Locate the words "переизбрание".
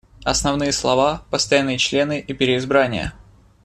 2.33-3.13